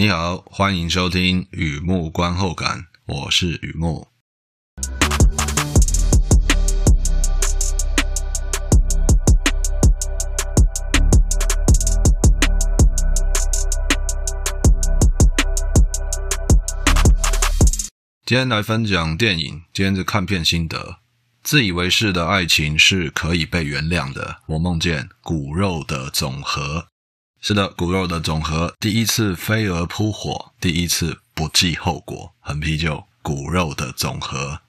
[0.00, 4.06] 你好，欢迎收听雨木观后感，我是雨木。
[18.24, 20.98] 今天来分享电影，今天是看片心得。
[21.42, 24.36] 自以为是的爱情是可以被原谅的。
[24.46, 26.86] 我梦见骨肉的总和，
[27.40, 28.74] 是的，骨肉的总和。
[28.80, 33.06] 第一次飞蛾扑火，第一次不计后果，很啤酒。
[33.20, 34.62] 骨肉的总和。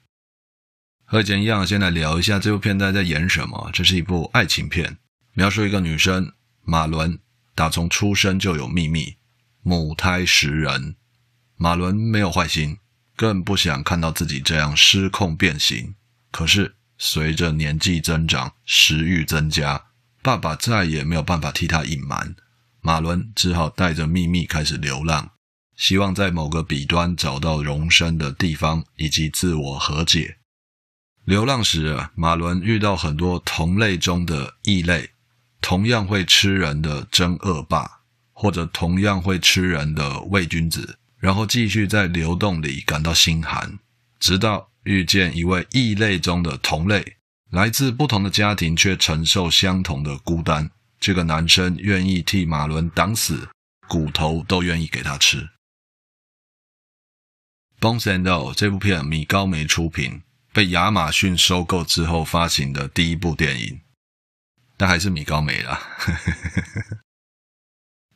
[1.06, 3.70] 和以前一样，先来聊一下这部片在在演什么。
[3.72, 4.98] 这是一部爱情片，
[5.32, 7.18] 描述一个女生马伦，
[7.54, 9.16] 打从出生就有秘密，
[9.62, 10.96] 母胎十人。
[11.56, 12.78] 马伦没有坏心。
[13.16, 15.94] 更不想看到自己这样失控变形。
[16.30, 19.86] 可是随着年纪增长，食欲增加，
[20.22, 22.34] 爸爸再也没有办法替她隐瞒。
[22.82, 25.32] 马伦只好带着秘密开始流浪，
[25.76, 30.38] 希望在某个彼端找到容身的地方以及自我和解。
[31.24, 35.10] 流浪时，马伦遇到很多同类中的异类，
[35.60, 38.00] 同样会吃人的真恶霸，
[38.32, 40.98] 或者同样会吃人的伪君子。
[41.18, 43.78] 然后继续在流动里感到心寒，
[44.18, 47.18] 直到遇见一位异类中的同类，
[47.50, 50.70] 来自不同的家庭却承受相同的孤单。
[51.00, 53.48] 这个男生愿意替马伦挡死，
[53.88, 55.48] 骨头都愿意给他吃。
[57.80, 63.80] Bones and All 这部片米高梅出品，被亚马逊收购之后发行的第一部电影，
[64.76, 65.80] 但还是米高梅啦。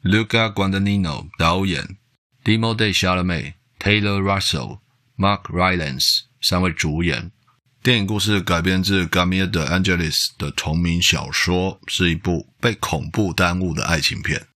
[0.02, 1.96] Luca Guadagnino 导演。
[2.44, 4.80] d i m o d e Chalamet、Taylor Russell、
[5.16, 7.32] Mark Rylance 三位主演。
[7.84, 14.48] 电影故事改编自 Gamide Angelis 的同名小说，是一部被恐怖耽误的爱情片。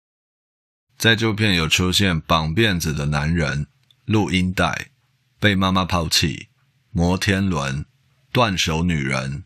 [0.97, 3.67] 在这片有出现绑辫子的男人、
[4.05, 4.93] 录音带、
[5.41, 6.51] 被妈妈抛弃、
[6.93, 7.85] 摩天轮、
[8.31, 9.43] 断手女人。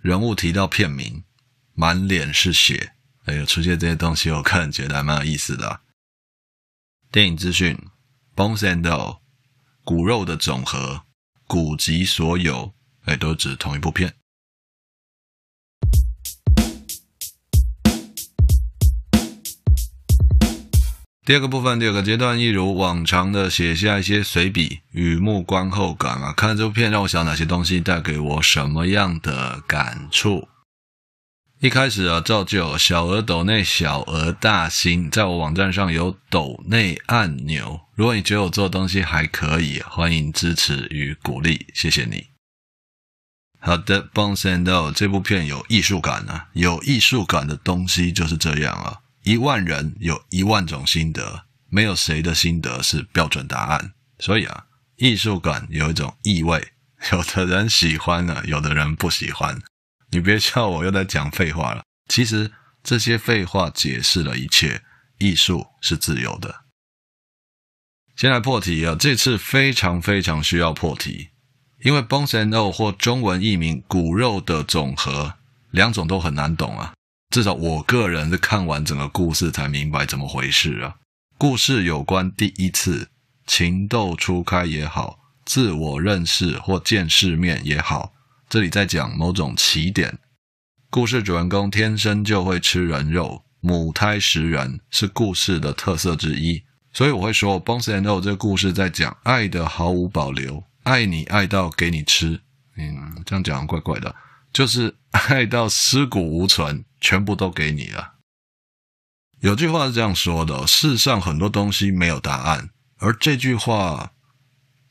[0.00, 1.24] 人物提到片名，
[1.72, 2.92] 满脸是血。
[3.24, 5.80] 哎呦，出现这些东西，我个人觉得还蛮有意思的啊。
[7.10, 7.76] 电影资讯
[8.36, 9.18] ：Bones and All，
[9.82, 11.02] 骨肉的总和，
[11.48, 12.72] 骨及所有，
[13.04, 14.14] 哎，都指同一部片。
[21.26, 26.34] 第二个部分，第二个阶段，一如往常的写下一些随笔，与目观后感啊。
[26.34, 30.48] 看这部片，让我想哪些东西带给我什么样的感触？
[31.60, 37.80] 一开始啊，照旧，小额抖内，小额大新，在我网站上有抖内按钮。
[37.94, 42.33] 如果你觉得我做的东西还可以，欢迎支持与鼓励，谢谢你。
[43.66, 49.00] 好的，Bounce and All 这部片有艺术感啊，有艺术感的东西就是这样啊。
[49.22, 53.94] 一万人有一万种心得，没有谁的心得是标准答案。
[54.18, 54.66] 所以啊，
[54.96, 56.72] 艺术感有一种意味，
[57.12, 59.58] 有的人喜欢呢，有的人不喜欢。
[60.10, 61.82] 你别笑，我又在讲废话了。
[62.10, 64.82] 其实这些废话解释了一切。
[65.18, 66.64] 艺术是自由的。
[68.16, 68.96] 先来破题啊！
[68.98, 71.30] 这次非常非常需要破题，
[71.84, 75.34] 因为 Bones and O 或中文译名“骨肉的总和”，
[75.70, 76.94] 两种都很难懂啊。
[77.28, 80.94] 至少我个人是看完整个故事才明白怎么回事啊。
[81.36, 83.10] 故事有关第一次
[83.46, 88.14] 情窦初开也好，自我认识或见世面也好。
[88.48, 90.18] 这里在讲某种起点。
[90.88, 96.62] 故事主人公天生就会吃人肉，母胎食人是故事的特色之一。
[96.94, 102.40] 所以我会说，《Bones and O》这个故事在讲爱的毫无保留，爱你爱到给你吃。
[102.76, 104.14] 嗯，这样讲怪怪的，
[104.52, 108.14] 就是爱到尸骨无存，全部都给你了。
[109.40, 114.12] 有句话是这样说的：世上很多东西没有答案，而这句话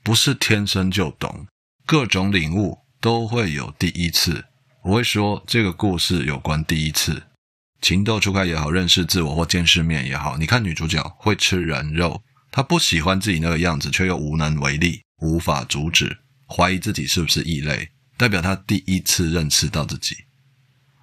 [0.03, 1.47] 不是天生就懂，
[1.85, 2.83] 各种领悟。
[3.03, 4.45] 都会有第一次，
[4.81, 7.23] 我会说这个故事有关第一次，
[7.81, 10.37] 情窦初开也好，认识自我或见世面也好。
[10.37, 20.15] 你看女主角会吃人肉，她不喜欢自己那个样子，却又无能为力，无法阻止，怀疑自己是不是异类，代表他第一次认识到自己。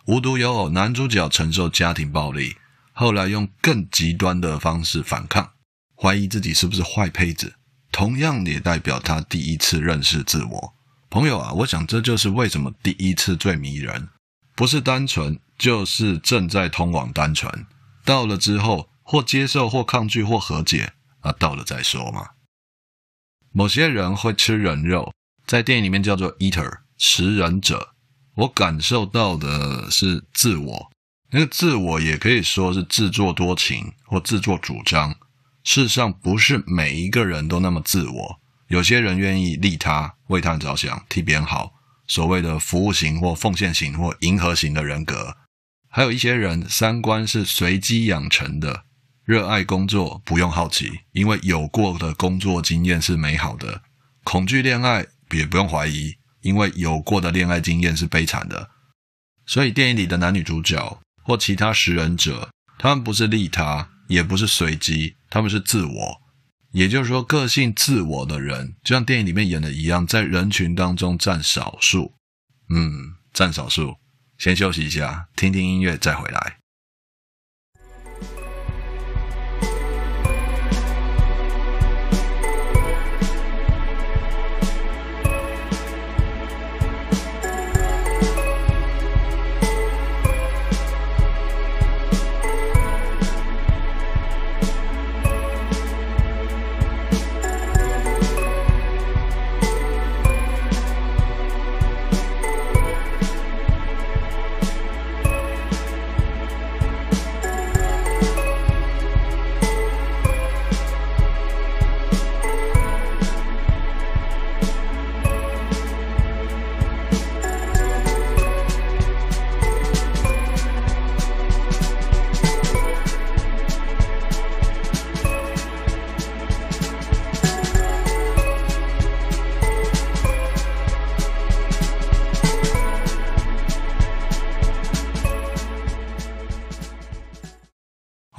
[0.07, 2.57] 无独有偶，男主角承受家庭暴力，
[2.93, 5.53] 后来用更极端的方式反抗，
[5.97, 7.55] 怀疑自己是不是坏胚子，
[7.91, 10.75] 同样也代表他第一次认识自我。
[11.09, 14.11] 朋友啊，我想这就是为什么第一次最迷人，
[14.55, 17.67] 不是单纯，就是正在通往单纯。
[18.05, 22.29] 到了之后，或接受，或抗拒，或和解，啊，到了再说嘛。
[23.52, 25.12] 某些人会吃人肉，
[25.47, 27.94] 在电影里面叫做 eater，食人者。
[28.37, 30.91] 我感受到的是自我，
[31.32, 35.14] 那个自我也可以说是自作多情或自作主张。
[35.64, 41.75] 世上不是每一个人都那么自我，有些人愿意利他、为他人着想、替别人好，
[42.06, 45.37] 所谓的服务型或奉献型或迎合型的人格。
[45.88, 48.85] 还有一些人三观是随机养成的，
[49.25, 53.83] 热爱工作，不用好奇，因为有过的工作经验是美好的；
[54.25, 58.71] 恐惧恋爱也不用怀疑，因为有过的恋爱经验是悲惨的。
[59.47, 66.23] 所以电影里的男女主角或其他食人者，他们不是利他，也不是随机，他们是自我。
[66.73, 72.15] 也就是说，个性自我的人，就像电影里面演的一样，在人群当中占少数。
[72.69, 73.97] 嗯，占少数。
[74.39, 76.60] 先休息一下，听听音乐再回来。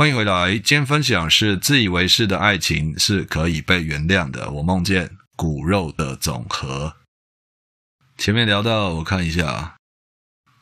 [0.02, 4.50] 欢迎回来，今天分享是自以为是的爱情是可以被原谅的。
[4.50, 6.96] 我梦见骨肉的总和。
[8.18, 9.78] 前面聊到，我看一下，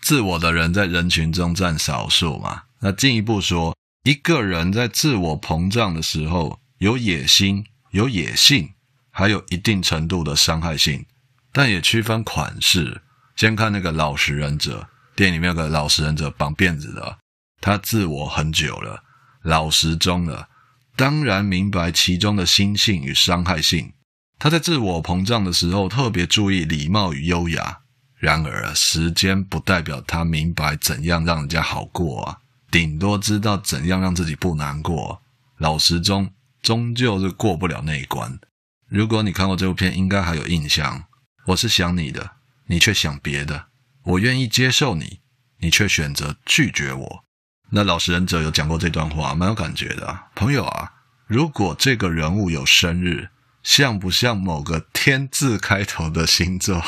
[0.01, 2.63] 自我的人在人群中占少数嘛。
[2.81, 8.73] 那进一步说，一个人在自我膨胀的时候，有野心、有野性，
[9.09, 11.05] 还有一定程度的伤害性，
[11.53, 13.03] 但也区分款式。
[13.37, 17.19] 先看那个老实忍者，电影里面有个老实忍者绑辫子的，
[17.61, 19.05] 他自我很久了。
[19.41, 20.49] 老实中了，
[20.95, 23.93] 当然明白其中的心性与伤害性。
[24.37, 27.79] 他在自我膨胀的时候，特别注意礼貌与优雅。
[28.17, 32.39] 然而，时间不代表他明白怎样让人家好过啊，
[32.69, 35.21] 顶多知道怎样让自己不难过。
[35.57, 36.31] 老实中
[36.61, 38.39] 终究是过不了那一关。
[38.87, 41.05] 如果你看过这部片，应该还有印象。
[41.45, 42.31] 我是想你的，
[42.67, 43.67] 你却想别的。
[44.03, 45.19] 我愿意接受你，
[45.59, 47.25] 你却选择拒绝我。
[47.71, 50.27] 那老实忍者有讲过这段话，蛮有感觉的啊。
[50.35, 50.91] 朋友啊，
[51.27, 53.29] 如果这个人物有生日，
[53.61, 56.81] 像不像某个天字开头的星座？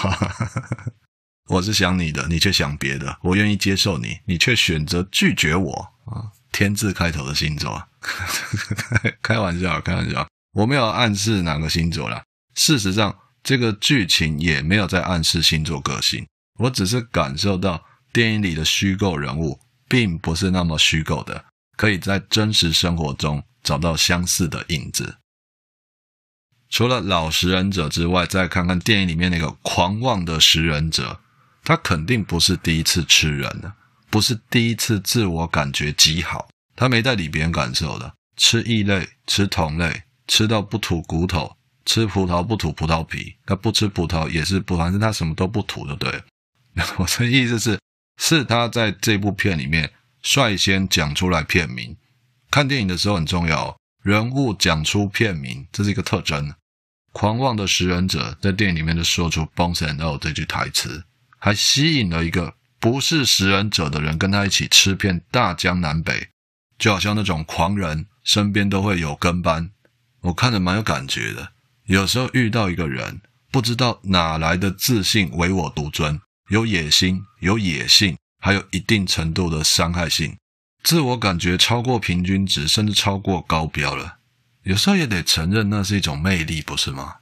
[1.50, 3.18] 我是想你的，你却想别的。
[3.22, 5.74] 我愿意接受你，你却选择拒绝我
[6.06, 6.31] 啊！
[6.51, 7.88] 天字开头的星座，
[9.22, 12.24] 开玩笑，开玩笑，我没有暗示哪个星座啦。
[12.56, 16.25] 事实上，这个剧情也没有在暗示星座个性，
[16.60, 17.83] 我只是感受到
[18.13, 19.60] 电影里的虚构人物。
[19.91, 21.43] 并不是那么虚构的，
[21.75, 25.17] 可以在真实生活中找到相似的影子。
[26.69, 31.19] 除了老实忍者之外，再看看电影里面那个狂妄的食人者，
[31.65, 33.75] 他肯定不是第一次吃人了，
[34.09, 46.23] 不是第一次自我感觉极好，他没在理别人感受的，吃异类，吃同类，吃到不吐骨头，吃葡萄不吐葡萄皮，他不吃葡萄也是不，反正他什么都不吐，就对了。
[46.95, 47.77] 我的意思是。
[48.18, 49.91] 是他在这部片里面
[50.21, 51.97] 率先讲出来片名。
[52.49, 56.53] 看电影的时候很重要，人物讲出片名，这是一个特征。
[57.13, 61.03] 狂妄的食人者在电影里面就说出 “Bones and All” 这句台词，
[61.37, 66.30] 还吸引了一个不是食人者的人跟他一起吃遍大江南北，
[66.77, 69.71] 就好像那种狂人身边都会有跟班。
[70.21, 71.51] 我看着蛮有感觉的。
[71.85, 76.21] 有时候遇到一个人，不知道哪来的自信，唯我独尊。
[76.51, 80.37] 有野心，有野性，还有一定程度的伤害性，
[80.83, 84.17] 自我感觉超过平均值，甚至超过高标了。
[84.63, 87.19] 有时候也得承认，那是一种魅力，不是吗？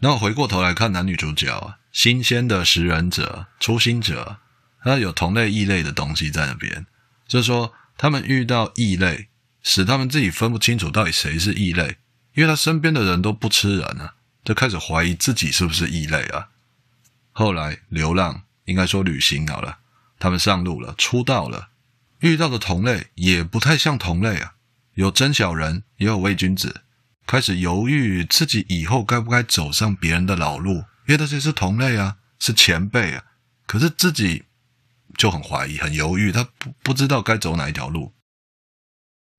[0.00, 4.36] 那我回过头来看男女主角，新鲜的食人者、初心者，
[4.82, 6.84] 他有同类、异类的东西在那边，
[7.26, 9.30] 就是说他们遇到异类，
[9.62, 11.96] 使他们自己分不清楚到底谁是异类，
[12.34, 16.50] 因为他身边的人都不吃人啊，就开始怀疑自己是不是异类啊。
[17.38, 19.80] 后来流浪，应该说旅行好了。
[20.18, 21.68] 他们上路了，出道了，
[22.20, 24.54] 遇到的同类也不太像同类啊。
[24.94, 26.80] 有真小人，也有伪君子，
[27.26, 30.76] 开始犹豫自己以后该不该走上别人的老路，
[31.06, 33.22] 因为这些是同类啊，是前辈啊。
[33.66, 34.44] 可是自己
[35.18, 38.14] 就很怀疑，很犹豫，他不不知道该走哪一条路。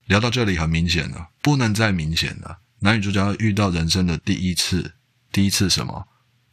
[0.06, 2.60] 聊到这里很明显了，不能再明显了。
[2.82, 4.94] 男女主角遇到人生的第一次，
[5.32, 6.08] 第一次什么？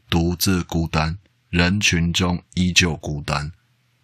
[0.08, 1.18] 独自孤单，
[1.54, 3.52] 人群中依旧孤单。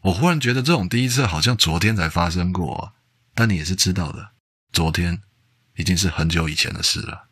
[0.02, 2.92] 我忽然觉得这种第一次好像昨天才发生过，
[3.34, 4.30] 但你也是知道的，
[4.72, 5.20] 昨天
[5.74, 7.26] 已经是很久以前的事了。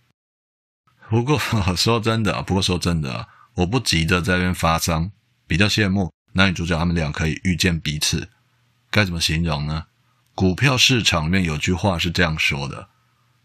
[1.09, 1.39] 不过
[1.77, 5.13] 说真的，不过说真的，我不急着在这边发丧，
[5.47, 8.29] 比较羡慕男女主角他们俩可以遇见彼此。
[8.91, 9.85] 该怎么形容呢？
[10.35, 12.89] 股票市场里面有句话是这样说的。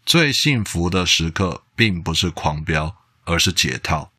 [0.04, 4.10] 最幸福的时刻，并不是狂飙，而是解套。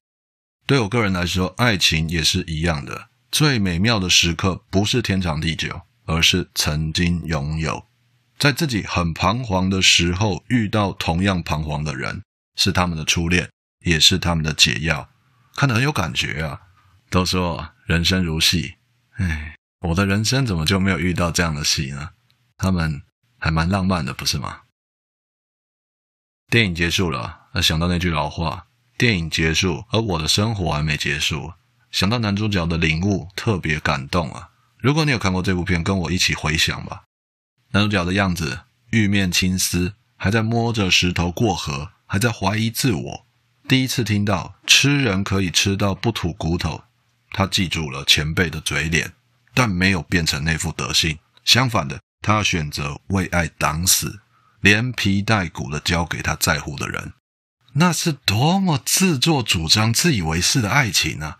[0.66, 3.10] 对我个人来说，爱情也是一样的。
[3.32, 7.86] 最美妙的时刻，不是天长地久，而是曾经拥有。
[8.40, 12.24] 在自己很彷徨的时候，遇到同样彷徨的人，
[12.56, 13.50] 是他们的初恋，
[13.86, 15.10] 也是他们的解药。
[15.56, 16.62] 看得很有感觉啊！
[17.10, 18.76] 都说人生如戏，
[19.18, 22.10] 唉，我的人生怎么就没有遇到这样的戏呢？
[22.58, 23.04] 他们
[23.38, 24.64] 还蛮浪漫的，不是吗？
[26.50, 28.68] 电影结束了，想到那句老话
[28.98, 31.54] ：“电影结束，而我的生活还没结束。”
[31.92, 34.50] 想到男主角的领悟，特别感动啊！
[34.78, 37.04] 如果你有看过这部片，跟我一起回想吧。
[37.72, 38.60] 男主角的样子，
[38.90, 43.26] 玉面青丝，还在摸着石头过河，还在怀疑自我。
[43.68, 46.84] 第一次听到吃人可以吃到不吐骨头，
[47.32, 49.14] 他记住了前辈的嘴脸，
[49.54, 51.18] 但没有变成那副德性。
[51.46, 54.20] 相反的，他选择为爱挡死。
[54.60, 57.14] 连皮带骨的交给他在乎的人，
[57.78, 61.40] 那是多么自作主张、自以为是的爱情啊！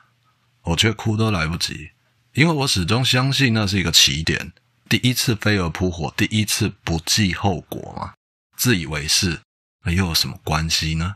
[0.64, 1.92] 我却哭都来不及，
[2.34, 4.52] 因为我始终相信那是一个起点。
[4.90, 8.14] 第一次飞蛾扑火，第一次不计后果嘛。
[8.58, 9.42] 自以为是，
[9.86, 11.16] 那又有什么关系呢？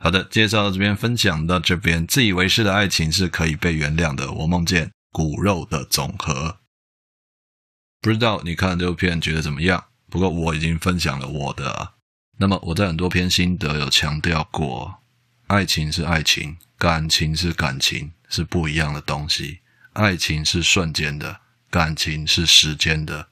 [0.00, 2.06] 好的，介绍到这边，分享到这边。
[2.06, 4.30] 自以为是的爱情是可以被原谅的。
[4.30, 6.58] 我梦见骨肉的总和。
[8.00, 9.86] 不知道你看这部片觉得怎么样？
[10.08, 11.94] 不过我已经分享了我的。
[12.38, 15.02] 那么我在很多篇心得有强调过，
[15.48, 19.58] 爱情是爱情，感情是感情，是不一样的东西。
[19.94, 23.30] 爱情是瞬间的，感情是时间的。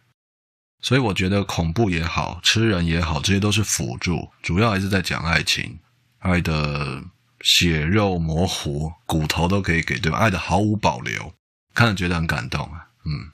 [0.82, 5.78] 所以我觉得恐怖也好，吃人也好，这些都是辅助，主要还是在讲爱情。
[6.26, 7.04] 爱的
[7.40, 10.18] 血肉模糊，骨头都可以给，对方？
[10.18, 11.32] 爱的毫无保留，
[11.72, 12.88] 看了觉得很感动啊。
[13.04, 13.30] 嗯，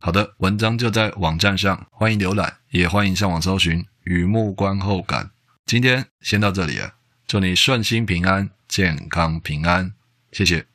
[0.00, 5.24] 好的，文章就在网站上，欢迎浏览，也欢迎上网搜寻《雨幕观后感》。
[5.64, 6.94] 今天先到这里了，
[7.26, 9.92] 祝你顺心平安，健康平安，
[10.32, 10.66] 谢谢。